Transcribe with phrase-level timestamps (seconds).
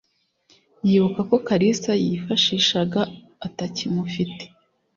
[0.87, 3.01] yibuka ko kalisa yifashishaga
[3.47, 4.43] atakimufite..